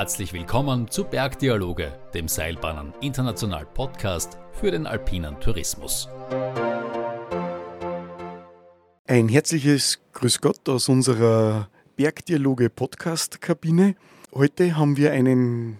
Herzlich 0.00 0.32
willkommen 0.32 0.90
zu 0.90 1.04
Bergdialoge, 1.04 1.92
dem 2.14 2.26
Seilbahnen 2.26 2.94
International 3.02 3.66
Podcast 3.66 4.38
für 4.50 4.70
den 4.70 4.86
alpinen 4.86 5.38
Tourismus. 5.40 6.08
Ein 9.06 9.28
herzliches 9.28 10.00
Grüß 10.14 10.40
Gott 10.40 10.66
aus 10.70 10.88
unserer 10.88 11.68
Bergdialoge 11.96 12.70
Podcast 12.70 13.42
Kabine. 13.42 13.94
Heute 14.32 14.74
haben 14.74 14.96
wir 14.96 15.12
einen 15.12 15.76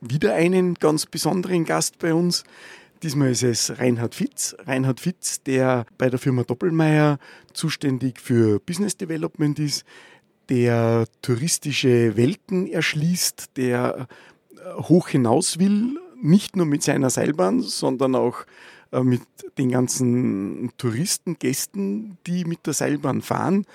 wieder 0.00 0.34
einen 0.34 0.74
ganz 0.74 1.04
besonderen 1.04 1.64
Gast 1.64 1.98
bei 1.98 2.14
uns. 2.14 2.44
Diesmal 3.02 3.32
ist 3.32 3.42
es 3.42 3.78
Reinhard 3.80 4.14
Fitz. 4.14 4.54
Reinhard 4.60 5.00
Fitz, 5.00 5.42
der 5.42 5.86
bei 5.98 6.08
der 6.08 6.20
Firma 6.20 6.44
Doppelmeier 6.44 7.18
zuständig 7.52 8.20
für 8.20 8.60
Business 8.60 8.96
Development 8.96 9.58
ist, 9.58 9.84
der 10.48 11.06
touristische 11.22 12.16
Welten 12.16 12.66
erschließt, 12.70 13.56
der 13.56 14.08
äh, 14.52 14.82
hoch 14.82 15.08
hinaus 15.08 15.58
will, 15.58 15.98
nicht 16.20 16.56
nur 16.56 16.66
mit 16.66 16.82
seiner 16.82 17.10
Seilbahn, 17.10 17.60
sondern 17.60 18.14
auch 18.14 18.44
äh, 18.92 19.00
mit 19.00 19.22
den 19.58 19.70
ganzen 19.70 20.70
Touristen, 20.76 21.38
Gästen, 21.38 22.18
die 22.26 22.44
mit 22.44 22.66
der 22.66 22.72
Seilbahn 22.72 23.22
fahren. 23.22 23.66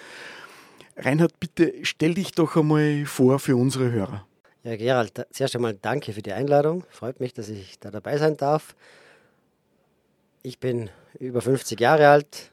Reinhard, 0.97 1.39
bitte 1.39 1.73
stell 1.83 2.13
dich 2.13 2.31
doch 2.31 2.57
einmal 2.57 3.05
vor 3.05 3.39
für 3.39 3.55
unsere 3.55 3.91
Hörer. 3.91 4.25
Ja, 4.63 4.75
Gerald, 4.75 5.25
zuerst 5.31 5.55
einmal 5.55 5.73
danke 5.73 6.11
für 6.11 6.21
die 6.21 6.33
Einladung. 6.33 6.83
Freut 6.89 7.19
mich, 7.21 7.33
dass 7.33 7.47
ich 7.47 7.79
da 7.79 7.91
dabei 7.91 8.17
sein 8.17 8.35
darf. 8.35 8.75
Ich 10.41 10.59
bin 10.59 10.89
über 11.19 11.41
50 11.41 11.79
Jahre 11.79 12.09
alt, 12.09 12.51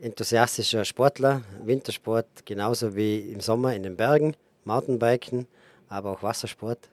enthusiastischer 0.00 0.84
Sportler, 0.84 1.42
Wintersport 1.62 2.26
genauso 2.44 2.94
wie 2.94 3.20
im 3.20 3.40
Sommer 3.40 3.74
in 3.74 3.82
den 3.82 3.96
Bergen, 3.96 4.34
Mountainbiken, 4.64 5.46
aber 5.88 6.12
auch 6.12 6.22
Wassersport. 6.22 6.88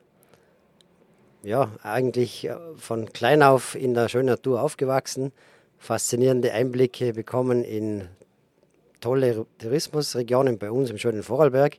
Ja, 1.44 1.72
eigentlich 1.84 2.46
äh, 2.46 2.56
von 2.78 3.12
klein 3.14 3.44
auf 3.44 3.76
in 3.76 3.94
der 3.94 4.10
schönen 4.10 4.28
Natur 4.28 4.62
aufgewachsen, 4.62 5.32
faszinierende 5.78 6.52
Einblicke 6.52 7.14
bekommen 7.14 7.64
in 7.64 8.08
tolle 9.00 9.46
Tourismusregionen 9.60 10.58
bei 10.58 10.72
uns 10.72 10.90
im 10.90 10.98
schönen 10.98 11.22
Vorarlberg. 11.22 11.78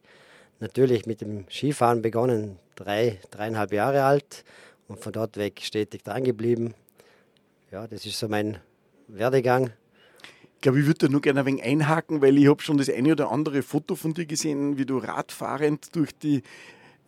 Natürlich 0.61 1.07
mit 1.07 1.21
dem 1.21 1.47
Skifahren 1.51 2.01
begonnen, 2.03 2.59
drei, 2.77 3.19
dreieinhalb 3.31 3.73
Jahre 3.73 4.05
alt 4.05 4.45
und 4.89 5.01
von 5.01 5.13
dort 5.13 5.37
weg 5.37 5.61
stetig 5.63 6.05
dran 6.05 6.25
geblieben. 6.25 6.75
Ja, 7.73 7.87
das 7.89 8.07
ist 8.07 8.19
so 8.19 8.29
mein 8.29 8.59
Werdegang 9.09 9.73
glaube, 10.61 10.81
ich 10.81 10.87
würde 10.87 11.07
da 11.07 11.09
nur 11.09 11.21
gerne 11.21 11.41
ein 11.41 11.47
wenig 11.47 11.63
einhaken, 11.63 12.23
weil 12.23 12.37
ich 12.39 12.49
habe 12.49 12.63
schon 12.63 12.79
das 12.79 12.91
eine 12.91 13.13
oder 13.13 13.31
andere 13.31 13.63
Foto 13.63 13.95
von 13.95 14.15
dir 14.15 14.27
gesehen, 14.27 14.79
wie 14.79 14.87
du 14.87 14.99
radfahrend 14.99 15.95
durch 15.95 16.17
die 16.19 16.43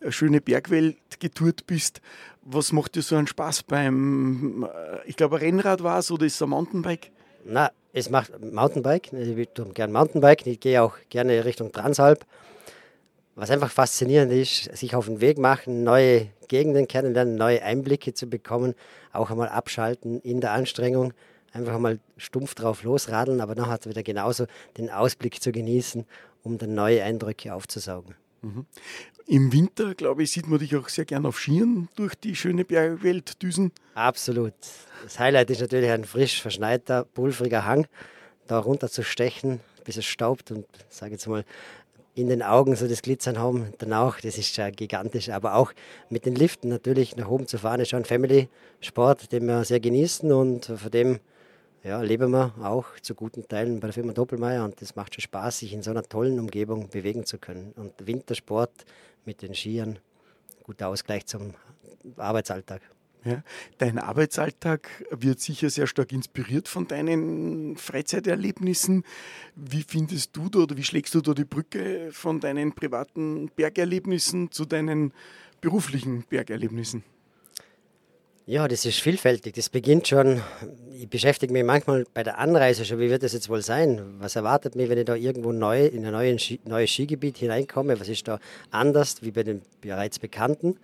äh, 0.01 0.11
schöne 0.11 0.41
Bergwelt 0.41 0.97
getourt 1.19 1.65
bist. 1.67 2.01
Was 2.41 2.71
macht 2.71 2.95
dir 2.95 3.01
so 3.01 3.15
einen 3.15 3.27
Spaß 3.27 3.63
beim, 3.63 4.63
äh, 4.63 5.07
ich 5.07 5.15
glaube, 5.15 5.41
Rennrad 5.41 5.83
war 5.83 5.99
es 5.99 6.11
oder 6.11 6.25
ist 6.25 6.35
es 6.35 6.41
ein 6.41 6.49
Mountainbike? 6.49 7.11
Na, 7.45 7.71
es 7.93 8.09
macht 8.09 8.31
Mountainbike. 8.39 9.13
Ich 9.13 9.49
tue 9.53 9.69
gerne 9.73 9.93
Mountainbike. 9.93 10.45
Ich 10.45 10.59
gehe 10.59 10.81
auch 10.81 10.95
gerne 11.09 11.43
Richtung 11.45 11.71
Transalp. 11.71 12.25
Was 13.35 13.51
einfach 13.51 13.71
faszinierend 13.71 14.33
ist, 14.33 14.75
sich 14.77 14.95
auf 14.95 15.05
den 15.05 15.21
Weg 15.21 15.37
machen, 15.37 15.83
neue 15.83 16.27
Gegenden 16.49 16.87
kennenlernen, 16.87 17.35
neue 17.35 17.63
Einblicke 17.63 18.13
zu 18.13 18.27
bekommen, 18.27 18.75
auch 19.13 19.31
einmal 19.31 19.47
abschalten 19.47 20.19
in 20.21 20.41
der 20.41 20.51
Anstrengung 20.51 21.13
einfach 21.53 21.79
mal 21.79 21.99
stumpf 22.17 22.55
drauf 22.55 22.83
losradeln, 22.83 23.41
aber 23.41 23.55
nachher 23.55 23.89
wieder 23.89 24.03
genauso 24.03 24.45
den 24.77 24.89
Ausblick 24.89 25.41
zu 25.41 25.51
genießen, 25.51 26.05
um 26.43 26.57
dann 26.57 26.75
neue 26.75 27.03
Eindrücke 27.03 27.53
aufzusaugen. 27.53 28.15
Mhm. 28.41 28.65
Im 29.27 29.51
Winter, 29.51 29.93
glaube 29.93 30.23
ich, 30.23 30.31
sieht 30.31 30.47
man 30.47 30.59
dich 30.59 30.75
auch 30.75 30.89
sehr 30.89 31.05
gern 31.05 31.25
auf 31.25 31.39
Skiern 31.39 31.87
durch 31.95 32.15
die 32.15 32.35
schöne 32.35 32.65
Bergwelt 32.65 33.41
düsen. 33.43 33.71
Absolut. 33.93 34.53
Das 35.03 35.19
Highlight 35.19 35.51
ist 35.51 35.61
natürlich 35.61 35.91
ein 35.91 36.05
frisch 36.05 36.41
verschneiter, 36.41 37.03
pulveriger 37.03 37.65
Hang, 37.65 37.85
da 38.47 38.57
runter 38.57 38.89
zu 38.89 39.03
stechen, 39.03 39.59
bis 39.83 39.97
es 39.97 40.05
staubt 40.05 40.51
und, 40.51 40.65
sage 40.89 41.11
jetzt 41.11 41.27
mal, 41.27 41.45
in 42.15 42.27
den 42.27 42.41
Augen 42.41 42.75
so 42.75 42.87
das 42.87 43.01
Glitzern 43.01 43.37
haben, 43.37 43.71
dann 43.77 43.93
auch, 43.93 44.19
das 44.19 44.37
ist 44.37 44.57
ja 44.57 44.69
gigantisch. 44.71 45.29
Aber 45.29 45.55
auch 45.55 45.73
mit 46.09 46.25
den 46.25 46.35
Liften 46.35 46.69
natürlich 46.69 47.15
nach 47.15 47.29
oben 47.29 47.47
zu 47.47 47.57
fahren, 47.57 47.79
ist 47.79 47.89
schon 47.89 48.01
ein 48.01 48.05
Family-Sport, 48.05 49.31
den 49.31 49.45
wir 49.45 49.63
sehr 49.63 49.79
genießen 49.79 50.31
und 50.31 50.65
von 50.65 50.91
dem 50.91 51.19
ja, 51.83 52.01
leben 52.01 52.31
wir 52.31 52.53
auch 52.61 52.99
zu 53.01 53.15
guten 53.15 53.47
Teilen 53.47 53.79
bei 53.79 53.87
der 53.87 53.93
Firma 53.93 54.13
Doppelmeier 54.13 54.65
und 54.65 54.81
es 54.81 54.95
macht 54.95 55.15
schon 55.15 55.21
Spaß, 55.21 55.59
sich 55.59 55.73
in 55.73 55.81
so 55.81 55.91
einer 55.91 56.03
tollen 56.03 56.39
Umgebung 56.39 56.89
bewegen 56.89 57.25
zu 57.25 57.37
können. 57.37 57.71
Und 57.75 57.93
Wintersport 58.05 58.71
mit 59.25 59.41
den 59.41 59.53
Skiern, 59.53 59.99
guter 60.63 60.89
Ausgleich 60.89 61.25
zum 61.25 61.53
Arbeitsalltag. 62.17 62.81
Ja, 63.25 63.43
dein 63.77 63.99
Arbeitsalltag 63.99 64.89
wird 65.11 65.41
sicher 65.41 65.69
sehr 65.69 65.87
stark 65.87 66.13
inspiriert 66.13 66.69
von 66.69 66.87
deinen 66.87 67.75
Freizeiterlebnissen. 67.75 69.03
Wie 69.55 69.83
findest 69.83 70.35
du 70.37 70.47
da 70.47 70.59
oder 70.59 70.77
wie 70.77 70.83
schlägst 70.83 71.15
du 71.15 71.21
da 71.21 71.33
die 71.33 71.43
Brücke 71.43 72.11
von 72.13 72.39
deinen 72.39 72.73
privaten 72.73 73.49
Bergerlebnissen 73.55 74.51
zu 74.51 74.63
deinen 74.63 75.11
beruflichen 75.59 76.23
Bergerlebnissen? 76.29 77.03
Ja, 78.49 78.67
das 78.67 78.83
ist 78.83 78.99
vielfältig. 78.99 79.53
Das 79.53 79.69
beginnt 79.69 80.07
schon, 80.07 80.41
ich 80.91 81.07
beschäftige 81.07 81.53
mich 81.53 81.63
manchmal 81.63 82.07
bei 82.15 82.23
der 82.23 82.39
Anreise 82.39 82.83
schon, 82.83 82.97
wie 82.97 83.11
wird 83.11 83.21
das 83.21 83.33
jetzt 83.33 83.47
wohl 83.47 83.61
sein? 83.61 84.15
Was 84.17 84.35
erwartet 84.35 84.75
mich, 84.75 84.89
wenn 84.89 84.97
ich 84.97 85.05
da 85.05 85.13
irgendwo 85.13 85.51
neu 85.51 85.85
in 85.85 86.03
ein 86.03 86.13
neues, 86.13 86.41
Ski, 86.41 86.59
Skigebiet 86.87 87.37
hineinkomme? 87.37 87.99
Was 87.99 88.09
ist 88.09 88.27
da 88.27 88.39
anders 88.71 89.21
wie 89.21 89.29
bei 89.29 89.43
den 89.43 89.61
bereits 89.81 90.17
Bekannten? 90.17 90.77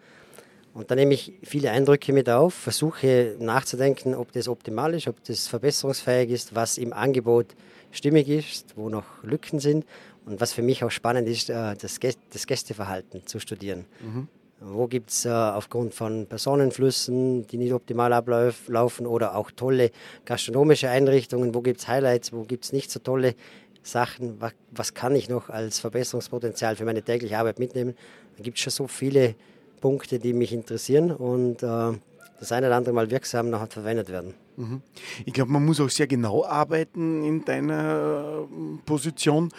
Und 0.76 0.92
dann 0.92 1.00
nehme 1.00 1.16
ich 1.16 1.34
viele 1.42 1.72
Eindrücke 1.72 2.14
mit 2.14 2.30
auf, 2.30 2.54
versuche 2.54 3.36
nachzudenken, 3.40 4.14
ob 4.14 4.32
das 4.32 4.48
optimal 4.48 4.94
ist, 4.94 5.08
ob 5.08 5.24
das 5.24 5.48
verbesserungsfähig 5.48 6.30
ist, 6.30 6.54
was 6.54 6.78
im 6.78 6.94
Angebot 6.94 7.56
stimmig 7.90 8.30
ist, 8.30 8.78
wo 8.78 8.90
noch 8.90 9.24
Lücken 9.24 9.60
sind. 9.60 9.88
Und 10.28 10.40
was 10.40 10.54
für 10.54 10.62
mich 10.62 10.84
auch 10.84 10.92
spannend 10.92 11.28
ist, 11.28 11.50
äh, 11.50 11.74
das, 11.76 12.00
Gästeverhalten 12.00 13.26
zu 13.26 13.40
studieren. 13.40 13.86
Mhm. 14.02 14.28
Wo 14.62 14.88
gibt 14.88 15.10
es 15.10 15.26
äh, 15.26 15.30
aufgrund 15.30 15.94
von 15.94 16.28
Personenflüssen, 16.28 17.46
die 17.48 17.58
nicht 17.58 17.74
optimal 17.74 18.14
ablaufen 18.14 19.06
oder 19.06 19.36
auch 19.36 19.52
tolle 19.52 19.92
gastronomische 20.24 20.90
Einrichtungen, 20.90 21.54
wo 21.54 21.62
gibt 21.62 21.82
es 21.82 21.88
Highlights, 21.88 22.32
wo 22.32 22.44
gibt 22.44 22.64
es 22.64 22.72
nicht 22.72 22.90
so 22.90 23.00
tolle 23.00 23.36
Sachen, 23.84 24.40
was, 24.40 24.54
was, 24.72 24.94
kann 24.94 25.16
ich 25.16 25.30
noch 25.30 25.50
als 25.50 25.80
Verbesserungspotenzial 25.80 26.76
für 26.76 26.86
meine 26.86 27.04
tägliche 27.04 27.38
Arbeit 27.38 27.60
mitnehmen. 27.60 27.96
Da 28.38 28.44
gibt 28.44 28.58
es 28.58 28.64
schon 28.64 28.72
so 28.72 28.88
viele 28.88 29.36
Punkte, 29.82 30.20
die 30.20 30.34
mich 30.34 30.54
interessieren 30.54 31.12
und 31.12 31.62
äh, 31.62 31.92
das 32.40 32.52
eine 32.52 32.68
oder 32.68 32.78
andere 32.78 32.94
Mal 32.94 33.12
wirksam 33.12 33.50
nachher 33.50 33.68
verwendet 33.68 34.10
werden. 34.10 34.34
Mhm. 34.58 34.82
Ich 35.26 35.34
glaube, 35.34 35.52
man 35.52 35.66
muss 35.66 35.80
auch 35.80 35.90
sehr 35.90 36.08
genau 36.08 36.46
arbeiten 36.46 37.24
in 37.24 37.46
deiner 37.46 38.48
äh, 38.50 38.78
Position, 38.86 39.50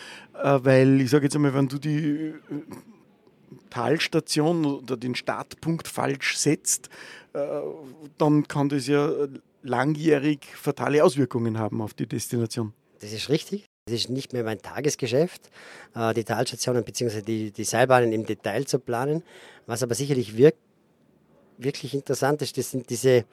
äh, 0.42 0.58
weil 0.62 1.00
ich 1.00 1.10
sage 1.10 1.24
jetzt 1.24 1.36
einmal, 1.36 1.54
wenn 1.54 1.68
du 1.68 1.78
die 1.78 2.34
Talstation 3.70 4.64
oder 4.64 4.96
den 4.96 5.14
Startpunkt 5.14 5.88
falsch 5.88 6.36
setzt, 6.36 6.88
äh, 7.32 7.38
dann 8.18 8.48
kann 8.48 8.68
das 8.68 8.86
ja 8.86 9.10
langjährig 9.62 10.40
fatale 10.54 11.02
Auswirkungen 11.04 11.58
haben 11.58 11.80
auf 11.82 11.94
die 11.94 12.06
Destination. 12.06 12.72
Das 13.00 13.12
ist 13.12 13.28
richtig. 13.28 13.66
Das 13.88 13.94
ist 13.94 14.10
nicht 14.10 14.32
mehr 14.32 14.42
mein 14.42 14.60
Tagesgeschäft, 14.60 15.48
äh, 15.94 16.12
die 16.12 16.24
Talstationen 16.24 16.82
bzw. 16.82 17.22
Die, 17.22 17.52
die 17.52 17.64
Seilbahnen 17.64 18.12
im 18.12 18.26
Detail 18.26 18.64
zu 18.64 18.80
planen. 18.80 19.22
Was 19.66 19.82
aber 19.82 19.94
sicherlich 19.94 20.36
wirk 20.36 20.56
wirklich 21.58 21.94
interessant 21.94 22.42
ist, 22.42 22.58
das 22.58 22.72
sind 22.72 22.90
diese 22.90 23.24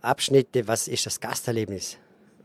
Abschnitte, 0.00 0.66
was 0.66 0.88
ist 0.88 1.04
das 1.04 1.20
Gasterlebnis? 1.20 1.98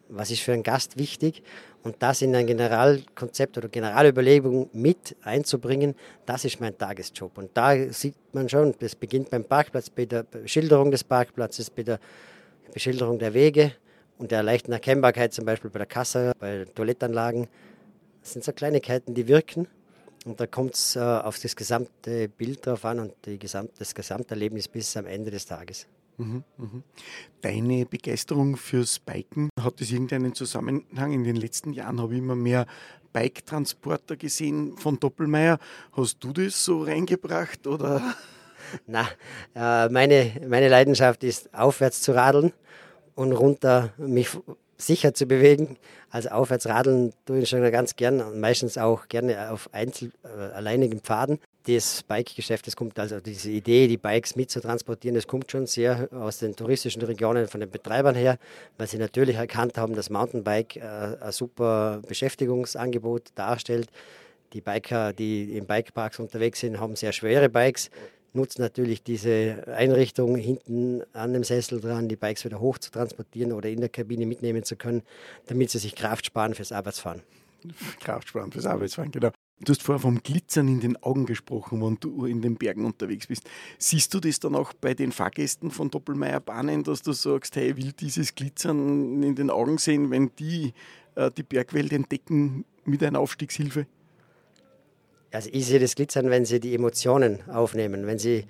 Was 0.09 0.29
ist 0.29 0.41
für 0.41 0.51
einen 0.51 0.63
Gast 0.63 0.97
wichtig? 0.97 1.41
Und 1.83 1.95
das 1.99 2.21
in 2.21 2.35
ein 2.35 2.45
Generalkonzept 2.45 3.57
oder 3.57 3.67
Generalüberlegung 3.67 4.69
mit 4.73 5.15
einzubringen, 5.23 5.95
das 6.25 6.45
ist 6.45 6.61
mein 6.61 6.77
Tagesjob. 6.77 7.37
Und 7.37 7.49
da 7.55 7.75
sieht 7.91 8.15
man 8.33 8.47
schon, 8.47 8.75
das 8.79 8.95
beginnt 8.95 9.31
beim 9.31 9.43
Parkplatz, 9.43 9.89
bei 9.89 10.05
der 10.05 10.23
Beschilderung 10.23 10.91
des 10.91 11.03
Parkplatzes, 11.03 11.71
bei 11.71 11.83
der 11.83 11.99
Beschilderung 12.73 13.17
der 13.17 13.33
Wege 13.33 13.73
und 14.19 14.31
der 14.31 14.43
leichten 14.43 14.71
Erkennbarkeit, 14.71 15.33
zum 15.33 15.45
Beispiel 15.45 15.71
bei 15.71 15.79
der 15.79 15.87
Kasse, 15.87 16.33
bei 16.39 16.65
Toilettanlagen. 16.75 17.47
Das 18.21 18.33
sind 18.33 18.43
so 18.45 18.51
Kleinigkeiten, 18.51 19.15
die 19.15 19.27
wirken. 19.27 19.67
Und 20.25 20.39
da 20.39 20.45
kommt 20.45 20.75
es 20.75 20.95
äh, 20.95 20.99
auf 20.99 21.39
das 21.39 21.55
gesamte 21.55 22.29
Bild 22.29 22.63
drauf 22.65 22.85
an 22.85 22.99
und 22.99 23.13
die 23.25 23.39
gesamt, 23.39 23.71
das 23.79 23.95
Gesamterlebnis 23.95 24.67
bis 24.67 24.95
am 24.95 25.07
Ende 25.07 25.31
des 25.31 25.47
Tages. 25.47 25.87
Mhm, 26.21 26.43
mhm. 26.57 26.83
Deine 27.41 27.85
Begeisterung 27.87 28.55
fürs 28.55 28.99
Biken, 28.99 29.49
hat 29.59 29.81
das 29.81 29.91
irgendeinen 29.91 30.35
Zusammenhang? 30.35 31.13
In 31.13 31.23
den 31.23 31.35
letzten 31.35 31.73
Jahren 31.73 31.99
habe 31.99 32.13
ich 32.13 32.19
immer 32.19 32.35
mehr 32.35 32.67
Bike-Transporter 33.11 34.17
gesehen 34.17 34.77
von 34.77 34.99
Doppelmeier. 34.99 35.57
Hast 35.93 36.23
du 36.23 36.31
das 36.31 36.63
so 36.63 36.83
reingebracht 36.83 37.65
oder? 37.65 38.15
Na, 38.85 39.07
äh, 39.55 39.89
meine, 39.89 40.31
meine 40.47 40.69
Leidenschaft 40.69 41.23
ist 41.23 41.51
aufwärts 41.55 42.03
zu 42.03 42.13
radeln 42.13 42.53
und 43.15 43.31
runter 43.31 43.91
mich 43.97 44.29
sicher 44.77 45.15
zu 45.15 45.25
bewegen. 45.25 45.77
Also 46.11 46.29
Aufwärtsradeln 46.29 47.13
tue 47.25 47.39
ich 47.39 47.49
schon 47.49 47.69
ganz 47.71 47.95
gern 47.95 48.21
und 48.21 48.39
meistens 48.39 48.77
auch 48.77 49.07
gerne 49.07 49.51
auf 49.51 49.73
einzel, 49.73 50.11
äh, 50.23 50.53
alleinigen 50.53 50.99
Pfaden. 50.99 51.39
Das 51.67 52.01
Bike-Geschäft, 52.03 52.65
das 52.65 52.75
kommt 52.75 52.97
also 52.97 53.19
diese 53.19 53.51
Idee, 53.51 53.87
die 53.87 53.97
Bikes 53.97 54.35
mitzutransportieren, 54.35 55.13
das 55.13 55.27
kommt 55.27 55.51
schon 55.51 55.67
sehr 55.67 56.09
aus 56.11 56.39
den 56.39 56.55
touristischen 56.55 57.03
Regionen 57.03 57.47
von 57.47 57.59
den 57.59 57.69
Betreibern 57.69 58.15
her, 58.15 58.39
weil 58.77 58.87
sie 58.87 58.97
natürlich 58.97 59.35
erkannt 59.35 59.77
haben, 59.77 59.93
dass 59.93 60.09
Mountainbike 60.09 60.77
äh, 60.77 61.17
ein 61.21 61.31
super 61.31 62.01
Beschäftigungsangebot 62.07 63.29
darstellt. 63.35 63.89
Die 64.53 64.61
Biker, 64.61 65.13
die 65.13 65.55
im 65.55 65.65
Bikeparks 65.67 66.19
unterwegs 66.19 66.61
sind, 66.61 66.79
haben 66.79 66.95
sehr 66.95 67.13
schwere 67.13 67.47
Bikes 67.47 67.91
nutzen 68.33 68.61
natürlich 68.61 69.03
diese 69.03 69.63
Einrichtung 69.75 70.35
hinten 70.35 71.01
an 71.13 71.33
dem 71.33 71.43
Sessel 71.43 71.81
dran, 71.81 72.07
die 72.07 72.15
Bikes 72.15 72.45
wieder 72.45 72.59
hoch 72.59 72.77
zu 72.77 72.91
transportieren 72.91 73.51
oder 73.51 73.69
in 73.69 73.79
der 73.79 73.89
Kabine 73.89 74.25
mitnehmen 74.25 74.63
zu 74.63 74.75
können, 74.75 75.03
damit 75.47 75.69
sie 75.69 75.79
sich 75.79 75.95
Kraft 75.95 76.25
sparen 76.25 76.53
fürs 76.53 76.71
Arbeitsfahren. 76.71 77.21
Kraft 77.99 78.29
sparen 78.29 78.51
fürs 78.51 78.65
Arbeitsfahren, 78.65 79.11
genau. 79.11 79.31
Du 79.63 79.71
hast 79.71 79.83
vorher 79.83 79.99
vom 79.99 80.23
Glitzern 80.23 80.67
in 80.67 80.79
den 80.79 80.97
Augen 81.03 81.27
gesprochen, 81.27 81.83
wenn 81.83 81.97
du 81.99 82.25
in 82.25 82.41
den 82.41 82.55
Bergen 82.55 82.83
unterwegs 82.83 83.27
bist. 83.27 83.47
Siehst 83.77 84.11
du 84.11 84.19
das 84.19 84.39
dann 84.39 84.55
auch 84.55 84.73
bei 84.73 84.95
den 84.95 85.11
Fahrgästen 85.11 85.69
von 85.69 85.91
Doppelmeier 85.91 86.39
Bahnen, 86.39 86.83
dass 86.83 87.03
du 87.03 87.11
sagst, 87.11 87.55
hey, 87.55 87.69
ich 87.69 87.77
will 87.77 87.91
dieses 87.91 88.33
Glitzern 88.33 89.21
in 89.21 89.35
den 89.35 89.51
Augen 89.51 89.77
sehen, 89.77 90.09
wenn 90.09 90.31
die 90.39 90.73
äh, 91.15 91.29
die 91.29 91.43
Bergwelt 91.43 91.93
entdecken 91.93 92.65
mit 92.85 93.03
einer 93.03 93.19
Aufstiegshilfe? 93.19 93.85
Also 95.31 95.49
ich 95.53 95.67
sehe 95.67 95.79
das 95.79 95.93
Glitzern, 95.93 96.31
wenn 96.31 96.43
sie 96.45 96.59
die 96.59 96.73
Emotionen 96.73 97.47
aufnehmen, 97.47 98.07
wenn 98.07 98.17
sie 98.17 98.45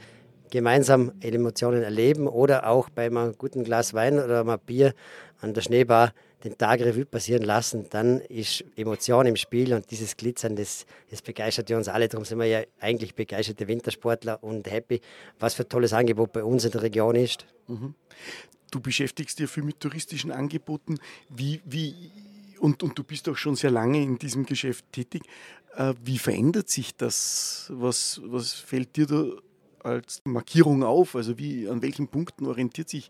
gemeinsam 0.50 1.12
Emotionen 1.20 1.84
erleben 1.84 2.28
oder 2.28 2.68
auch 2.68 2.90
bei 2.90 3.06
einem 3.06 3.38
guten 3.38 3.64
Glas 3.64 3.94
Wein 3.94 4.18
oder 4.18 4.42
einem 4.42 4.60
Bier 4.66 4.94
an 5.42 5.54
der 5.54 5.62
Schneebar 5.62 6.14
den 6.44 6.58
Tag 6.58 6.82
Revue 6.82 7.06
passieren 7.06 7.44
lassen, 7.44 7.86
dann 7.90 8.22
ist 8.22 8.64
Emotion 8.76 9.26
im 9.26 9.36
Spiel 9.36 9.74
und 9.74 9.90
dieses 9.92 10.18
Glitzern, 10.18 10.56
das, 10.56 10.86
das 11.10 11.22
begeistert 11.22 11.70
ja 11.70 11.78
uns 11.78 11.88
alle. 11.88 12.08
Darum 12.08 12.26
sind 12.26 12.40
wir 12.40 12.46
ja 12.46 12.62
eigentlich 12.80 13.16
begeisterte 13.16 13.68
Wintersportler 13.68 14.44
und 14.44 14.70
happy, 14.70 15.02
was 15.40 15.54
für 15.54 15.64
ein 15.64 15.70
tolles 15.70 15.94
Angebot 15.94 16.34
bei 16.34 16.44
uns 16.44 16.66
in 16.66 16.72
der 16.72 16.82
Region 16.82 17.16
ist. 17.16 17.46
Mhm. 17.68 17.96
Du 18.72 18.80
beschäftigst 18.80 19.38
dich 19.40 19.50
viel 19.50 19.64
mit 19.64 19.80
touristischen 19.80 20.32
Angeboten. 20.32 20.98
Wie, 21.30 21.62
wie, 21.66 22.12
und, 22.60 22.84
und 22.84 22.98
du 22.98 23.04
bist 23.04 23.28
auch 23.28 23.38
schon 23.38 23.56
sehr 23.56 23.72
lange 23.72 24.02
in 24.02 24.18
diesem 24.18 24.46
Geschäft 24.46 24.86
tätig. 24.92 25.24
Äh, 25.76 25.94
wie 26.04 26.18
verändert 26.18 26.70
sich 26.70 26.96
das? 26.96 27.68
Was, 27.74 28.22
was 28.24 28.54
fällt 28.54 28.96
dir 28.96 29.08
da 29.08 29.26
als 29.84 30.22
Markierung 30.24 30.84
auf? 30.84 31.16
Also 31.16 31.38
wie, 31.38 31.68
an 31.68 31.82
welchen 31.82 32.08
Punkten 32.08 32.46
orientiert 32.46 32.90
sich 32.90 33.10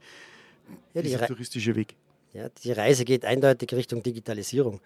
ja, 0.94 1.02
dieser 1.02 1.28
touristische 1.28 1.76
Weg? 1.76 1.96
Ja, 2.34 2.48
die 2.64 2.72
Reise 2.72 3.06
geht 3.06 3.26
eindeutig 3.26 3.74
Richtung 3.74 4.04
Digitalisierung. 4.04 4.80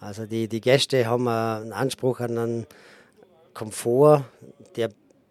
Also 0.00 0.26
die, 0.26 0.48
die 0.48 0.60
Gäste 0.60 1.06
haben 1.06 1.28
einen 1.28 1.72
Anspruch 1.72 2.20
an 2.20 2.38
einen 2.38 2.66
Komfort, 3.54 4.24
der 4.76 4.90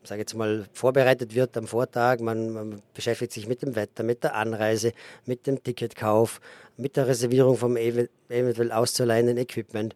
sage 0.10 0.22
jetzt 0.22 0.34
mal, 0.36 0.66
vorbereitet 0.74 1.36
wird 1.36 1.56
am 1.56 1.68
Vortag. 1.68 2.20
Man, 2.20 2.50
man, 2.52 2.82
beschäftigt 2.94 3.32
sich 3.32 3.48
mit 3.48 3.62
dem 3.62 3.76
Wetter, 3.76 4.04
mit 4.04 4.24
der 4.24 4.36
Anreise, 4.36 4.92
mit 5.26 5.48
dem 5.48 5.64
Ticketkauf, 5.64 6.42
mit 6.78 6.98
der 6.98 7.08
Reservierung 7.08 7.56
vom 7.56 7.78
eventuell 7.78 8.72
auszuleihenden 8.72 9.38
Equipment. 9.38 9.96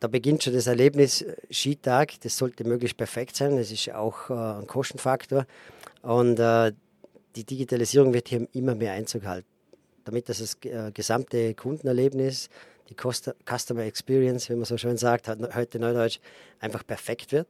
Da 0.00 0.08
beginnt 0.08 0.42
schon 0.42 0.52
das 0.52 0.66
Erlebnis 0.66 1.22
äh, 1.22 1.36
Skitag. 1.50 2.20
Das 2.20 2.36
sollte 2.36 2.64
möglichst 2.64 2.96
perfekt 2.96 3.36
sein. 3.36 3.56
Das 3.56 3.70
ist 3.70 3.90
auch 3.94 4.28
äh, 4.28 4.60
ein 4.60 4.66
Kostenfaktor. 4.66 5.46
Und 6.02 6.38
äh, 6.38 6.72
die 7.36 7.44
Digitalisierung 7.44 8.12
wird 8.12 8.28
hier 8.28 8.46
immer 8.52 8.74
mehr 8.74 8.92
Einzug 8.92 9.24
halten, 9.24 9.48
damit 10.04 10.28
das, 10.28 10.38
das 10.38 10.56
äh, 10.64 10.90
gesamte 10.92 11.54
Kundenerlebnis, 11.54 12.48
die 12.88 12.94
Customer 12.94 13.82
Experience, 13.82 14.50
wie 14.50 14.54
man 14.54 14.64
so 14.64 14.76
schön 14.76 14.96
sagt, 14.96 15.28
heute 15.28 15.78
Neudeutsch, 15.78 16.18
einfach 16.60 16.86
perfekt 16.86 17.32
wird. 17.32 17.48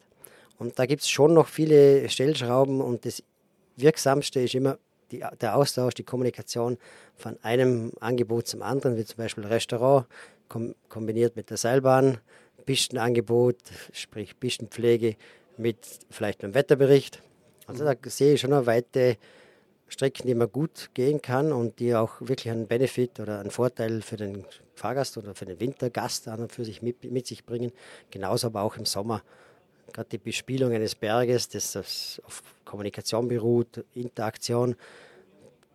Und 0.58 0.78
da 0.78 0.86
gibt 0.86 1.02
es 1.02 1.10
schon 1.10 1.34
noch 1.34 1.48
viele 1.48 2.08
Stellschrauben 2.08 2.80
und 2.80 3.04
das 3.04 3.22
Wirksamste 3.76 4.40
ist 4.40 4.54
immer 4.54 4.78
die, 5.10 5.24
der 5.40 5.56
Austausch, 5.56 5.94
die 5.94 6.04
Kommunikation 6.04 6.78
von 7.16 7.36
einem 7.42 7.92
Angebot 8.00 8.46
zum 8.46 8.62
anderen, 8.62 8.96
wie 8.96 9.04
zum 9.04 9.16
Beispiel 9.16 9.44
Restaurant, 9.44 10.06
kom 10.48 10.74
kombiniert 10.88 11.36
mit 11.36 11.50
der 11.50 11.56
Seilbahn, 11.56 12.18
Pistenangebot, 12.64 13.56
sprich 13.92 14.38
Pistenpflege 14.38 15.16
mit 15.56 15.78
vielleicht 16.10 16.44
einem 16.44 16.54
Wetterbericht. 16.54 17.20
Also 17.66 17.84
da 17.84 17.94
sehe 18.06 18.34
ich 18.34 18.40
schon 18.40 18.50
noch 18.50 18.66
weite 18.66 19.16
Strecken, 19.94 20.26
die 20.26 20.34
man 20.34 20.50
gut 20.50 20.90
gehen 20.92 21.22
kann 21.22 21.52
und 21.52 21.78
die 21.78 21.94
auch 21.94 22.20
wirklich 22.20 22.50
einen 22.50 22.66
Benefit 22.66 23.20
oder 23.20 23.38
einen 23.38 23.52
Vorteil 23.52 24.02
für 24.02 24.16
den 24.16 24.44
Fahrgast 24.74 25.16
oder 25.16 25.36
für 25.36 25.46
den 25.46 25.60
Wintergast 25.60 26.26
an 26.26 26.40
und 26.40 26.52
für 26.52 26.64
sich 26.64 26.82
mit, 26.82 27.04
mit 27.10 27.28
sich 27.28 27.46
bringen. 27.46 27.70
Genauso 28.10 28.48
aber 28.48 28.62
auch 28.62 28.76
im 28.76 28.86
Sommer 28.86 29.22
gerade 29.92 30.08
die 30.08 30.18
Bespielung 30.18 30.72
eines 30.72 30.96
Berges, 30.96 31.48
das 31.48 32.20
auf 32.24 32.42
Kommunikation 32.64 33.28
beruht, 33.28 33.84
Interaktion, 33.94 34.74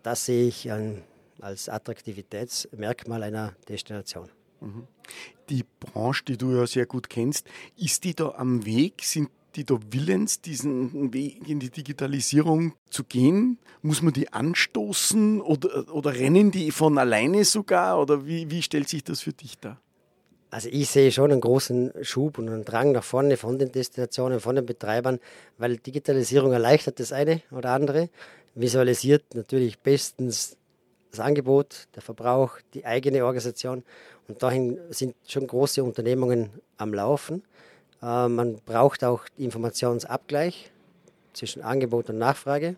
das 0.04 0.26
sehe 0.26 0.50
ich 0.50 0.70
als 1.40 1.70
Attraktivitätsmerkmal 1.70 3.24
einer 3.24 3.56
Destination. 3.70 4.30
Mhm. 4.60 4.86
Die 5.48 5.64
Branche, 5.80 6.26
die 6.26 6.38
du 6.38 6.54
ja 6.54 6.68
sehr 6.68 6.86
gut 6.86 7.10
kennst, 7.10 7.48
ist 7.78 8.04
die 8.04 8.14
da 8.14 8.32
am 8.32 8.66
Weg? 8.66 9.02
Sind 9.04 9.30
die 9.56 9.64
da 9.64 9.78
willens, 9.92 10.42
diesen 10.42 11.14
Weg 11.14 11.48
in 11.48 11.60
die 11.60 11.70
Digitalisierung 11.70 12.74
zu 12.90 13.04
gehen? 13.04 13.58
Muss 13.82 14.02
man 14.02 14.14
die 14.14 14.32
anstoßen 14.32 15.42
oder, 15.42 15.94
oder 15.94 16.14
rennen 16.14 16.52
die 16.52 16.72
von 16.72 16.98
alleine 16.98 17.46
sogar? 17.46 18.00
Oder 18.02 18.26
wie, 18.26 18.50
wie 18.52 18.62
stellt 18.62 18.90
sich 18.90 19.04
das 19.04 19.22
für 19.22 19.34
dich 19.34 19.58
dar? 19.60 19.80
Also 20.52 20.70
ich 20.72 20.90
sehe 20.90 21.12
schon 21.12 21.32
einen 21.32 21.42
großen 21.42 21.94
Schub 22.02 22.40
und 22.40 22.50
einen 22.50 22.66
Drang 22.66 22.92
nach 22.92 23.04
vorne 23.04 23.38
von 23.38 23.60
den 23.60 23.72
Destinationen, 23.72 24.40
von 24.40 24.56
den 24.56 24.66
Betreibern, 24.66 25.20
weil 25.58 25.78
Digitalisierung 25.78 26.54
erleichtert 26.54 27.00
das 27.00 27.12
eine 27.12 27.42
oder 27.52 27.72
andere, 27.72 28.10
visualisiert 28.56 29.36
natürlich 29.36 29.80
bestens 29.80 30.58
das 31.12 31.20
Angebot, 31.20 31.88
der 31.96 32.02
Verbrauch, 32.02 32.58
die 32.74 32.86
eigene 32.86 33.26
Organisation 33.26 33.84
und 34.28 34.42
dahin 34.42 34.80
sind 34.90 35.16
schon 35.28 35.48
große 35.48 35.84
Unternehmungen 35.84 36.50
am 36.78 36.94
Laufen. 36.94 37.44
Äh, 38.02 38.28
man 38.28 38.56
braucht 38.66 39.04
auch 39.04 39.24
Informationsabgleich 39.38 40.72
zwischen 41.34 41.62
Angebot 41.62 42.10
und 42.10 42.18
Nachfrage. 42.18 42.76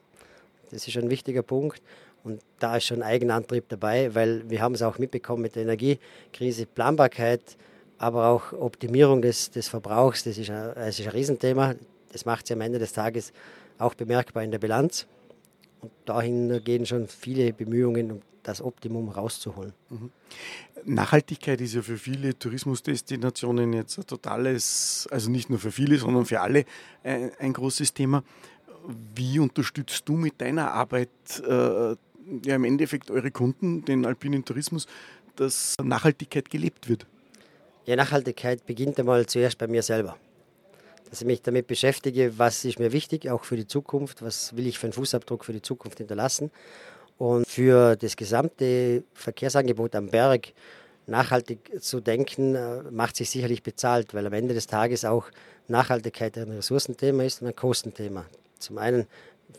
Das 0.72 0.88
ist 0.88 0.98
ein 0.98 1.10
wichtiger 1.10 1.44
Punkt. 1.44 1.82
Und 2.24 2.42
da 2.60 2.78
ist 2.78 2.86
schon 2.86 3.02
Eigenantrieb 3.02 3.66
dabei, 3.70 4.14
weil 4.14 4.48
wir 4.50 4.62
haben 4.62 4.76
es 4.76 4.84
auch 4.84 5.00
mitbekommen 5.00 5.42
mit 5.42 5.56
der 5.56 5.64
Energiekrise, 5.64 6.68
Planbarkeit, 6.68 7.58
aber 7.98 8.28
auch 8.28 8.54
Optimierung 8.54 9.22
des, 9.22 9.50
des 9.50 9.68
Verbrauchs, 9.70 10.24
das 10.24 10.38
ist, 10.38 10.50
ein, 10.50 10.72
das 10.76 11.00
ist 11.00 11.08
ein 11.08 11.12
Riesenthema. 11.12 11.76
Das 12.12 12.26
macht 12.26 12.48
sich 12.48 12.56
am 12.56 12.62
Ende 12.62 12.78
des 12.78 12.94
Tages 12.94 13.32
auch 13.78 13.96
bemerkbar 13.96 14.44
in 14.44 14.52
der 14.52 14.60
Bilanz. 14.60 15.08
Und 15.82 15.92
dahin 16.06 16.64
gehen 16.64 16.86
schon 16.86 17.08
viele 17.08 17.54
Bemühungen, 17.54 18.12
um 18.12 18.22
das 18.44 18.62
Optimum 18.62 19.10
rauszuholen. 19.10 19.74
Mhm. 19.90 20.12
Nachhaltigkeit 20.86 21.62
ist 21.62 21.76
ja 21.76 21.82
für 21.82 21.98
viele 21.98 22.38
Tourismusdestinationen 22.38 23.74
jetzt 23.74 23.98
ein 23.98 24.08
totales, 24.08 25.08
also 25.12 25.30
nicht 25.30 25.50
nur 25.50 25.60
für 25.60 25.72
viele, 25.72 25.98
sondern 25.98 26.26
für 26.26 26.42
alle 26.42 26.66
ein, 27.04 27.32
ein 27.40 27.54
großes 27.54 27.94
Thema. 27.94 28.24
Wie 29.16 29.40
unterstützt 29.40 30.04
du 30.06 30.14
mit 30.14 30.42
deiner 30.42 30.72
Arbeit 30.72 31.10
äh, 31.48 31.96
ja 32.44 32.56
im 32.56 32.64
Endeffekt 32.64 33.12
eure 33.12 33.32
Kunden, 33.32 33.86
den 33.86 34.06
alpinen 34.06 34.44
Tourismus, 34.44 34.88
dass 35.36 35.76
Nachhaltigkeit 35.82 36.50
gelebt 36.50 36.90
wird? 36.90 37.06
Ja, 37.86 37.96
Nachhaltigkeit 37.96 38.66
beginnt 38.66 39.00
einmal 39.00 39.26
zuerst 39.26 39.58
bei 39.58 39.68
mir 39.68 39.84
selber. 39.84 40.18
Dass 41.10 41.22
ich 41.22 41.28
mich 41.28 41.42
damit 41.42 41.68
beschäftige, 41.68 42.38
was 42.38 42.64
ist 42.64 42.80
mir 42.80 42.92
wichtig, 42.94 43.30
auch 43.30 43.44
für 43.44 43.58
die 43.58 43.68
Zukunft, 43.68 44.22
was 44.22 44.56
will 44.56 44.66
ich 44.66 44.80
für 44.80 44.88
einen 44.88 44.94
Fußabdruck 44.94 45.44
für 45.44 45.52
die 45.54 45.62
Zukunft 45.62 45.98
hinterlassen. 45.98 46.52
Und 47.22 47.48
für 47.48 47.96
das 47.98 48.16
gesamte 48.16 49.04
Verkehrsangebot 49.14 49.96
am 49.96 50.08
Berg 50.08 50.54
nachhaltig 51.06 51.80
zu 51.80 52.02
denken, 52.02 52.56
äh, 52.56 52.82
macht 52.90 53.16
sich 53.16 53.30
sicherlich 53.30 53.62
bezahlt, 53.62 54.16
weil 54.16 54.26
am 54.26 54.34
Ende 54.34 54.56
des 54.56 54.66
Tages 54.66 55.06
auch 55.06 55.28
Nachhaltigkeit 55.68 56.36
ein 56.40 56.50
Ressourcenthema 56.50 57.22
ist 57.22 57.44
und 57.44 57.50
ein 57.50 57.56
Kostenthema. 57.56 58.26
Zum 58.58 58.80
einen 58.80 59.06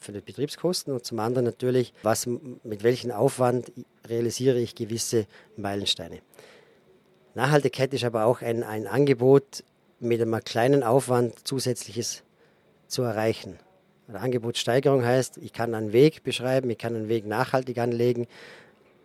für 0.00 0.10
die 0.10 0.20
Betriebskosten 0.20 0.92
und 0.92 1.04
zum 1.04 1.20
anderen 1.20 1.44
natürlich, 1.44 1.94
was, 2.02 2.26
mit 2.26 2.82
welchem 2.82 3.12
Aufwand 3.12 3.70
realisiere 4.08 4.58
ich 4.58 4.74
gewisse 4.74 5.28
Meilensteine. 5.56 6.18
Nachhaltigkeit 7.36 7.94
ist 7.94 8.02
aber 8.02 8.24
auch 8.24 8.42
ein, 8.42 8.64
ein 8.64 8.88
Angebot 8.88 9.62
mit 10.00 10.20
einem 10.20 10.42
kleinen 10.42 10.82
Aufwand 10.82 11.46
zusätzliches 11.46 12.24
zu 12.88 13.02
erreichen. 13.02 13.60
Eine 14.08 14.20
Angebotssteigerung 14.20 15.04
heißt, 15.04 15.38
ich 15.38 15.52
kann 15.52 15.74
einen 15.74 15.92
Weg 15.92 16.22
beschreiben, 16.22 16.68
ich 16.70 16.78
kann 16.78 16.94
einen 16.94 17.08
Weg 17.08 17.26
nachhaltig 17.26 17.78
anlegen, 17.78 18.26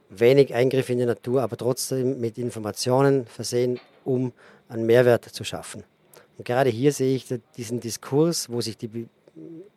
wenig 0.10 0.54
Eingriff 0.54 0.90
in 0.90 0.98
die 0.98 1.06
Natur, 1.06 1.42
aber 1.42 1.58
trotzdem 1.58 2.20
mit 2.20 2.38
Informationen 2.38 3.26
versehen, 3.26 3.80
um 4.06 4.34
einen 4.70 4.86
Mehrwert 4.86 5.26
zu 5.26 5.44
schaffen. 5.44 5.84
Und 6.38 6.46
gerade 6.46 6.70
hier 6.70 6.92
sehe 6.92 7.16
ich 7.16 7.26
diesen 7.56 7.80
Diskurs, 7.80 8.50
wo 8.50 8.62
sich 8.62 8.78
die 8.78 9.08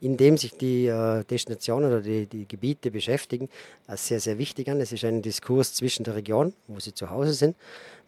in 0.01 0.17
dem 0.17 0.39
sich 0.39 0.53
die 0.53 0.87
äh, 0.87 1.25
Destinationen 1.25 1.91
oder 1.91 2.01
die, 2.01 2.27
die 2.27 2.49
Gebiete 2.49 2.91
beschäftigen, 2.91 3.49
als 3.87 4.07
sehr, 4.07 4.21
sehr 4.21 4.39
wichtig 4.39 4.71
an. 4.71 4.81
Es 4.81 4.93
ist 4.93 5.05
ein 5.05 5.21
Diskurs 5.23 5.75
zwischen 5.75 6.05
der 6.05 6.15
Region, 6.15 6.55
wo 6.67 6.81
sie 6.81 6.95
zu 6.95 7.11
Hause 7.11 7.35
sind, 7.35 7.57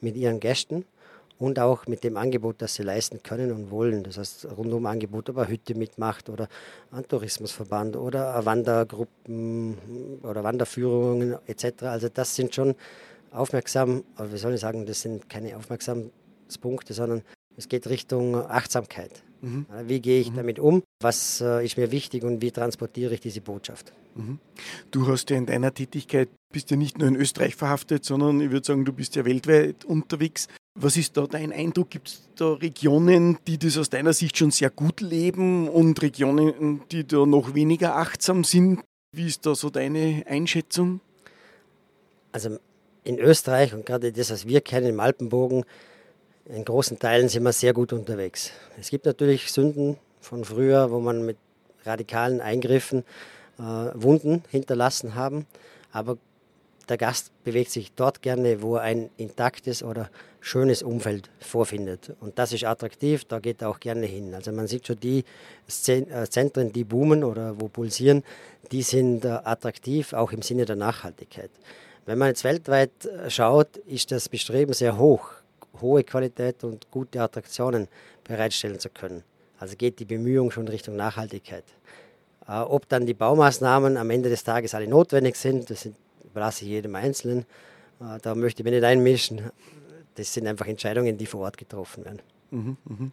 mit 0.00 0.16
ihren 0.16 0.40
Gästen 0.40 0.86
und 1.42 1.58
auch 1.58 1.86
mit 1.86 2.04
dem 2.04 2.16
Angebot, 2.16 2.62
das 2.62 2.74
sie 2.74 2.82
leisten 2.82 3.22
können 3.22 3.50
und 3.50 3.70
wollen. 3.70 4.04
Das 4.04 4.16
heißt, 4.16 4.46
rundum 4.56 4.86
Angebot, 4.86 5.28
ob 5.28 5.38
eine 5.38 5.48
Hütte 5.48 5.74
mitmacht 5.74 6.28
oder 6.28 6.48
ein 6.92 7.06
Tourismusverband 7.06 7.96
oder 7.96 8.44
Wandergruppen 8.44 10.20
oder 10.22 10.44
Wanderführungen 10.44 11.36
etc. 11.46 11.82
Also 11.82 12.08
das 12.08 12.36
sind 12.36 12.54
schon 12.54 12.74
aufmerksam, 13.32 14.04
oder 14.18 14.32
wie 14.32 14.38
soll 14.38 14.54
ich 14.54 14.60
sagen, 14.60 14.86
das 14.86 15.02
sind 15.02 15.28
keine 15.28 15.56
Aufmerksamspunkte, 15.56 16.94
sondern 16.94 17.22
es 17.56 17.68
geht 17.68 17.88
Richtung 17.88 18.36
Achtsamkeit. 18.36 19.22
Mhm. 19.40 19.66
Wie 19.86 20.00
gehe 20.00 20.20
ich 20.20 20.30
mhm. 20.30 20.36
damit 20.36 20.58
um? 20.60 20.82
Was 21.00 21.40
äh, 21.40 21.64
ist 21.64 21.76
mir 21.76 21.90
wichtig 21.90 22.22
und 22.22 22.40
wie 22.40 22.52
transportiere 22.52 23.14
ich 23.14 23.20
diese 23.20 23.40
Botschaft? 23.40 23.92
Mhm. 24.14 24.38
Du 24.90 25.08
hast 25.08 25.30
ja 25.30 25.36
in 25.36 25.46
deiner 25.46 25.74
Tätigkeit, 25.74 26.28
bist 26.52 26.70
ja 26.70 26.76
nicht 26.76 26.98
nur 26.98 27.08
in 27.08 27.16
Österreich 27.16 27.56
verhaftet, 27.56 28.04
sondern 28.04 28.40
ich 28.40 28.50
würde 28.50 28.66
sagen, 28.66 28.84
du 28.84 28.92
bist 28.92 29.16
ja 29.16 29.24
weltweit 29.24 29.84
unterwegs. 29.84 30.46
Was 30.74 30.96
ist 30.96 31.16
da 31.18 31.26
dein 31.26 31.52
Eindruck? 31.52 31.90
Gibt 31.90 32.08
es 32.08 32.28
da 32.34 32.54
Regionen, 32.54 33.38
die 33.46 33.58
das 33.58 33.76
aus 33.76 33.90
deiner 33.90 34.14
Sicht 34.14 34.38
schon 34.38 34.50
sehr 34.50 34.70
gut 34.70 35.02
leben 35.02 35.68
und 35.68 36.00
Regionen, 36.00 36.82
die 36.90 37.06
da 37.06 37.26
noch 37.26 37.54
weniger 37.54 37.96
achtsam 37.96 38.42
sind? 38.42 38.82
Wie 39.12 39.26
ist 39.26 39.44
da 39.44 39.54
so 39.54 39.68
deine 39.68 40.24
Einschätzung? 40.26 41.00
Also 42.32 42.56
in 43.04 43.18
Österreich 43.18 43.74
und 43.74 43.84
gerade 43.84 44.12
das, 44.12 44.30
was 44.30 44.46
wir 44.46 44.62
kennen 44.62 44.86
im 44.86 45.00
Alpenbogen, 45.00 45.64
in 46.46 46.64
großen 46.64 46.98
Teilen 46.98 47.28
sind 47.28 47.42
wir 47.42 47.52
sehr 47.52 47.74
gut 47.74 47.92
unterwegs. 47.92 48.52
Es 48.80 48.88
gibt 48.88 49.04
natürlich 49.04 49.52
Sünden 49.52 49.98
von 50.20 50.44
früher, 50.44 50.90
wo 50.90 51.00
man 51.00 51.26
mit 51.26 51.36
radikalen 51.84 52.40
Eingriffen 52.40 53.04
äh, 53.58 53.62
Wunden 53.62 54.42
hinterlassen 54.50 55.14
haben, 55.14 55.46
aber 55.92 56.16
der 56.88 56.96
Gast 56.96 57.30
bewegt 57.44 57.70
sich 57.70 57.92
dort 57.92 58.22
gerne, 58.22 58.62
wo 58.62 58.76
ein 58.76 59.10
intaktes 59.18 59.82
oder 59.82 60.10
schönes 60.42 60.82
Umfeld 60.82 61.30
vorfindet. 61.38 62.12
Und 62.20 62.36
das 62.38 62.52
ist 62.52 62.64
attraktiv, 62.64 63.24
da 63.24 63.38
geht 63.38 63.62
er 63.62 63.70
auch 63.70 63.78
gerne 63.78 64.06
hin. 64.06 64.34
Also 64.34 64.50
man 64.50 64.66
sieht 64.66 64.88
schon 64.88 64.98
die 64.98 65.24
äh, 65.86 66.26
Zentren, 66.28 66.72
die 66.72 66.82
boomen 66.82 67.22
oder 67.22 67.58
wo 67.60 67.68
pulsieren, 67.68 68.24
die 68.72 68.82
sind 68.82 69.24
äh, 69.24 69.28
attraktiv, 69.28 70.12
auch 70.12 70.32
im 70.32 70.42
Sinne 70.42 70.64
der 70.64 70.74
Nachhaltigkeit. 70.74 71.50
Wenn 72.06 72.18
man 72.18 72.28
jetzt 72.28 72.42
weltweit 72.42 73.06
äh, 73.06 73.30
schaut, 73.30 73.76
ist 73.86 74.10
das 74.10 74.28
Bestreben 74.28 74.74
sehr 74.74 74.98
hoch, 74.98 75.30
hohe 75.80 76.02
Qualität 76.02 76.64
und 76.64 76.90
gute 76.90 77.22
Attraktionen 77.22 77.86
bereitstellen 78.24 78.80
zu 78.80 78.90
können. 78.90 79.22
Also 79.60 79.76
geht 79.76 80.00
die 80.00 80.04
Bemühung 80.04 80.50
schon 80.50 80.66
Richtung 80.66 80.96
Nachhaltigkeit. 80.96 81.64
Ob 82.48 82.88
dann 82.88 83.06
die 83.06 83.14
Baumaßnahmen 83.14 83.96
am 83.96 84.10
Ende 84.10 84.28
des 84.28 84.42
Tages 84.42 84.74
alle 84.74 84.88
notwendig 84.88 85.36
sind, 85.36 85.70
das 85.70 85.88
überlasse 86.24 86.64
ich 86.64 86.72
jedem 86.72 86.96
Einzelnen. 86.96 87.46
Da 88.22 88.34
möchte 88.34 88.62
ich 88.62 88.64
mich 88.64 88.74
nicht 88.74 88.84
einmischen. 88.84 89.52
Das 90.14 90.32
sind 90.32 90.46
einfach 90.46 90.66
Entscheidungen, 90.66 91.16
die 91.16 91.26
vor 91.26 91.40
Ort 91.42 91.56
getroffen 91.56 92.04
werden. 92.04 92.22
Mhm, 92.50 92.76
mh. 92.84 93.10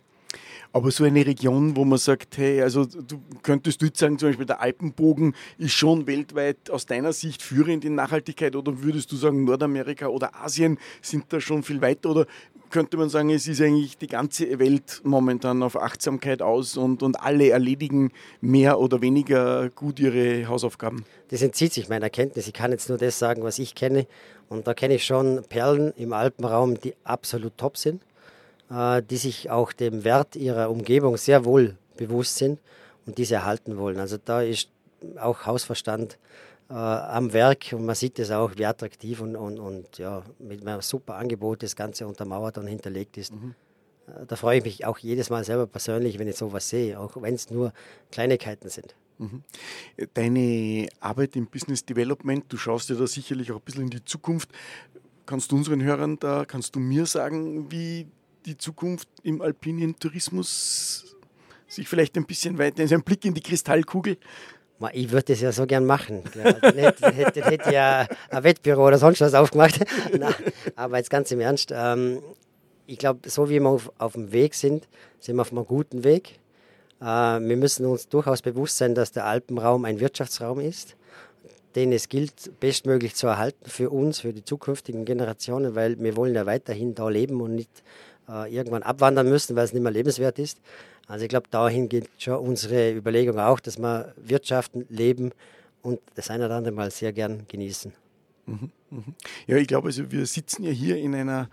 Aber 0.71 0.91
so 0.91 1.03
eine 1.03 1.25
Region, 1.25 1.75
wo 1.75 1.83
man 1.83 1.97
sagt, 1.97 2.37
hey, 2.37 2.61
also 2.61 2.85
du 2.85 3.19
könntest 3.41 3.81
du 3.81 3.87
jetzt 3.87 3.99
sagen, 3.99 4.19
zum 4.19 4.29
Beispiel 4.29 4.45
der 4.45 4.61
Alpenbogen 4.61 5.33
ist 5.57 5.73
schon 5.73 6.05
weltweit 6.05 6.69
aus 6.69 6.85
deiner 6.85 7.11
Sicht 7.11 7.41
führend 7.41 7.83
in 7.85 7.95
Nachhaltigkeit 7.95 8.55
oder 8.55 8.83
würdest 8.83 9.11
du 9.11 9.15
sagen, 9.15 9.45
Nordamerika 9.45 10.07
oder 10.07 10.35
Asien 10.35 10.77
sind 11.01 11.25
da 11.29 11.41
schon 11.41 11.63
viel 11.63 11.81
weiter 11.81 12.11
oder 12.11 12.27
könnte 12.69 12.97
man 12.97 13.09
sagen, 13.09 13.31
es 13.31 13.47
ist 13.47 13.61
eigentlich 13.61 13.97
die 13.97 14.07
ganze 14.07 14.59
Welt 14.59 15.01
momentan 15.03 15.63
auf 15.63 15.75
Achtsamkeit 15.75 16.41
aus 16.41 16.77
und, 16.77 17.01
und 17.01 17.19
alle 17.19 17.49
erledigen 17.49 18.11
mehr 18.41 18.79
oder 18.79 19.01
weniger 19.01 19.69
gut 19.69 19.99
ihre 19.99 20.47
Hausaufgaben? 20.47 21.03
Das 21.29 21.41
entzieht 21.41 21.73
sich 21.73 21.89
meiner 21.89 22.09
Kenntnis. 22.09 22.47
Ich 22.47 22.53
kann 22.53 22.71
jetzt 22.71 22.89
nur 22.89 22.97
das 22.97 23.17
sagen, 23.17 23.43
was 23.43 23.59
ich 23.59 23.75
kenne. 23.75 24.07
Und 24.49 24.67
da 24.67 24.73
kenne 24.73 24.95
ich 24.95 25.05
schon 25.05 25.43
Perlen 25.49 25.93
im 25.97 26.13
Alpenraum, 26.13 26.79
die 26.79 26.93
absolut 27.03 27.57
top 27.57 27.77
sind. 27.77 28.03
Äh, 28.69 29.01
die 29.01 29.17
sich 29.17 29.49
auch 29.49 29.73
dem 29.73 30.03
Wert 30.03 30.35
ihrer 30.35 30.69
Umgebung 30.69 31.17
sehr 31.17 31.43
wohl 31.43 31.75
bewusst 31.97 32.35
sind 32.35 32.59
und 33.07 33.17
diese 33.17 33.35
erhalten 33.35 33.77
wollen. 33.77 33.99
Also 33.99 34.17
da 34.23 34.41
ist 34.41 34.69
auch 35.19 35.47
Hausverstand 35.47 36.19
äh, 36.69 36.73
am 36.73 37.33
Werk 37.33 37.73
und 37.73 37.85
man 37.85 37.95
sieht 37.95 38.19
es 38.19 38.29
auch, 38.29 38.51
wie 38.57 38.65
attraktiv 38.67 39.21
und, 39.21 39.35
und, 39.35 39.59
und 39.59 39.97
ja, 39.97 40.21
mit 40.37 40.65
einem 40.65 40.81
super 40.81 41.15
Angebot 41.15 41.63
das 41.63 41.75
Ganze 41.75 42.05
untermauert 42.05 42.59
und 42.59 42.67
hinterlegt 42.67 43.17
ist. 43.17 43.33
Mhm. 43.33 43.55
Äh, 44.07 44.27
da 44.27 44.35
freue 44.35 44.59
ich 44.59 44.63
mich 44.63 44.85
auch 44.85 44.99
jedes 44.99 45.31
Mal 45.31 45.43
selber 45.43 45.65
persönlich, 45.65 46.19
wenn 46.19 46.27
ich 46.27 46.35
sowas 46.35 46.69
sehe, 46.69 46.99
auch 46.99 47.19
wenn 47.19 47.33
es 47.33 47.49
nur 47.49 47.73
Kleinigkeiten 48.11 48.69
sind. 48.69 48.93
Mhm. 49.17 49.43
Deine 50.13 50.89
Arbeit 50.99 51.35
im 51.35 51.47
Business 51.47 51.83
Development, 51.83 52.45
du 52.47 52.57
schaust 52.57 52.89
ja 52.89 52.95
da 52.95 53.07
sicherlich 53.07 53.51
auch 53.51 53.57
ein 53.57 53.63
bisschen 53.65 53.83
in 53.85 53.89
die 53.89 54.05
Zukunft. 54.05 54.49
Kannst 55.25 55.51
du 55.51 55.55
unseren 55.55 55.81
Hörern 55.81 56.19
da, 56.19 56.45
kannst 56.45 56.75
du 56.75 56.79
mir 56.79 57.07
sagen, 57.07 57.71
wie 57.71 58.07
die 58.45 58.57
Zukunft 58.57 59.07
im 59.23 59.41
alpinen 59.41 59.97
Tourismus 59.97 61.15
sich 61.67 61.87
vielleicht 61.87 62.17
ein 62.17 62.25
bisschen 62.25 62.57
weiter, 62.57 62.81
also 62.81 62.95
ein 62.95 63.03
Blick 63.03 63.25
in 63.25 63.33
die 63.33 63.41
Kristallkugel? 63.41 64.17
Ich 64.93 65.11
würde 65.11 65.33
das 65.33 65.41
ja 65.41 65.51
so 65.51 65.65
gern 65.65 65.85
machen. 65.85 66.23
Dann 66.33 66.75
hätte, 66.75 67.11
hätte, 67.11 67.43
hätte 67.43 67.73
ja 67.73 68.07
ein 68.29 68.43
Wettbüro 68.43 68.87
oder 68.87 68.97
sonst 68.97 69.19
was 69.19 69.33
aufgemacht. 69.33 69.79
Nein, 70.17 70.33
aber 70.75 70.97
jetzt 70.97 71.09
ganz 71.09 71.31
im 71.31 71.41
Ernst. 71.41 71.73
Ähm, 71.75 72.21
ich 72.87 72.97
glaube, 72.97 73.29
so 73.29 73.49
wie 73.49 73.59
wir 73.59 73.67
auf, 73.67 73.91
auf 73.97 74.13
dem 74.13 74.31
Weg 74.31 74.55
sind, 74.55 74.87
sind 75.19 75.35
wir 75.35 75.41
auf 75.41 75.51
einem 75.51 75.65
guten 75.65 76.05
Weg. 76.05 76.39
Äh, 77.01 77.05
wir 77.05 77.57
müssen 77.57 77.85
uns 77.85 78.07
durchaus 78.07 78.41
bewusst 78.41 78.77
sein, 78.77 78.95
dass 78.95 79.11
der 79.11 79.25
Alpenraum 79.25 79.83
ein 79.83 79.99
Wirtschaftsraum 79.99 80.61
ist, 80.61 80.95
den 81.75 81.91
es 81.91 82.07
gilt, 82.07 82.59
bestmöglich 82.59 83.15
zu 83.15 83.27
erhalten 83.27 83.69
für 83.69 83.89
uns, 83.89 84.21
für 84.21 84.33
die 84.33 84.45
zukünftigen 84.45 85.03
Generationen, 85.03 85.75
weil 85.75 85.99
wir 85.99 86.15
wollen 86.15 86.35
ja 86.35 86.45
weiterhin 86.45 86.95
da 86.95 87.09
leben 87.09 87.41
und 87.41 87.53
nicht 87.53 87.83
äh, 88.29 88.53
irgendwann 88.53 88.83
abwandern 88.83 89.27
müssen, 89.29 89.55
weil 89.55 89.65
es 89.65 89.73
nicht 89.73 89.81
mehr 89.81 89.91
lebenswert 89.91 90.39
ist. 90.39 90.59
Also 91.07 91.23
ich 91.23 91.29
glaube, 91.29 91.47
dahin 91.49 91.89
geht 91.89 92.09
schon 92.17 92.35
unsere 92.35 92.93
Überlegung 92.93 93.39
auch, 93.39 93.59
dass 93.59 93.77
wir 93.79 94.13
wirtschaften, 94.17 94.85
leben 94.89 95.31
und 95.81 95.99
das 96.15 96.29
eine 96.29 96.45
oder 96.45 96.55
andere 96.55 96.73
mal 96.73 96.91
sehr 96.91 97.13
gern 97.13 97.45
genießen. 97.47 97.91
Mhm, 98.45 98.71
mhm. 98.91 99.15
Ja, 99.47 99.57
ich 99.57 99.67
glaube, 99.67 99.87
also 99.87 100.11
wir 100.11 100.25
sitzen 100.25 100.63
ja 100.63 100.71
hier 100.71 100.97
in 100.97 101.15
einer 101.15 101.49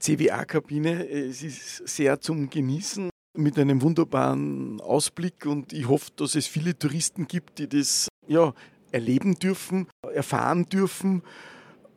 CWA-Kabine. 0.00 1.08
Es 1.08 1.42
ist 1.42 1.86
sehr 1.88 2.20
zum 2.20 2.50
Genießen 2.50 3.10
mit 3.36 3.58
einem 3.58 3.82
wunderbaren 3.82 4.80
Ausblick 4.80 5.46
und 5.46 5.72
ich 5.72 5.88
hoffe, 5.88 6.10
dass 6.16 6.34
es 6.34 6.46
viele 6.46 6.78
Touristen 6.78 7.28
gibt, 7.28 7.58
die 7.58 7.68
das 7.68 8.08
ja, 8.26 8.54
erleben 8.92 9.34
dürfen, 9.34 9.88
erfahren 10.14 10.64
dürfen 10.66 11.22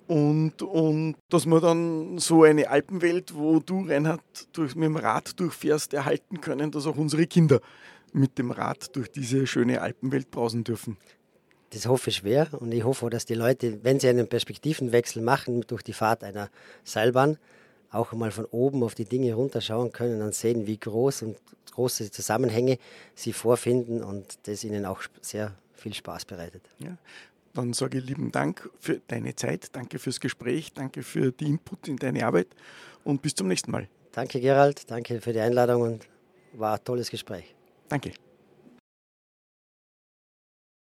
und, 0.09 0.63
und 0.63 1.17
dass 1.29 1.45
man 1.45 1.61
dann 1.61 2.17
so 2.17 2.41
eine 2.41 2.67
Alpenwelt, 2.67 3.35
wo 3.35 3.59
du, 3.59 3.87
Reinhard, 3.87 4.21
durch, 4.53 4.75
mit 4.75 4.85
dem 4.85 4.95
Rad 4.95 5.39
durchfährst, 5.39 5.93
erhalten 5.93 6.41
können, 6.41 6.71
dass 6.71 6.87
auch 6.87 6.97
unsere 6.97 7.27
Kinder 7.27 7.61
mit 8.11 8.39
dem 8.39 8.49
Rad 8.49 8.95
durch 8.95 9.11
diese 9.11 9.45
schöne 9.45 9.81
Alpenwelt 9.81 10.31
brausen 10.31 10.63
dürfen. 10.63 10.97
Das 11.69 11.85
hoffe 11.85 12.09
ich 12.09 12.15
schwer 12.17 12.47
und 12.59 12.71
ich 12.71 12.83
hoffe, 12.83 13.11
dass 13.11 13.25
die 13.25 13.35
Leute, 13.35 13.83
wenn 13.83 13.99
sie 13.99 14.09
einen 14.09 14.27
Perspektivenwechsel 14.27 15.21
machen 15.21 15.61
durch 15.67 15.83
die 15.83 15.93
Fahrt 15.93 16.23
einer 16.23 16.49
Seilbahn, 16.83 17.37
auch 17.91 18.11
mal 18.13 18.31
von 18.31 18.45
oben 18.45 18.81
auf 18.81 18.95
die 18.95 19.05
Dinge 19.05 19.35
runterschauen 19.35 19.91
können 19.91 20.23
und 20.23 20.33
sehen, 20.33 20.65
wie 20.65 20.79
groß 20.79 21.21
und 21.21 21.37
große 21.75 22.09
Zusammenhänge 22.09 22.79
sie 23.13 23.31
vorfinden 23.31 24.03
und 24.03 24.39
das 24.47 24.63
ihnen 24.63 24.87
auch 24.87 25.03
sehr 25.21 25.53
viel 25.75 25.93
Spaß 25.93 26.25
bereitet. 26.25 26.63
Ja. 26.79 26.97
Dann 27.53 27.73
sage 27.73 27.97
ich 27.97 28.05
lieben 28.05 28.31
Dank 28.31 28.69
für 28.79 29.01
deine 29.07 29.35
Zeit, 29.35 29.75
danke 29.75 29.99
fürs 29.99 30.19
Gespräch, 30.19 30.73
danke 30.73 31.03
für 31.03 31.31
die 31.31 31.47
Input 31.47 31.87
in 31.87 31.97
deine 31.97 32.25
Arbeit 32.25 32.47
und 33.03 33.21
bis 33.21 33.35
zum 33.35 33.47
nächsten 33.47 33.71
Mal. 33.71 33.87
Danke 34.11 34.39
Gerald, 34.39 34.89
danke 34.89 35.21
für 35.21 35.33
die 35.33 35.39
Einladung 35.39 35.81
und 35.81 36.07
war 36.53 36.77
ein 36.77 36.83
tolles 36.83 37.09
Gespräch. 37.09 37.55
Danke. 37.87 38.13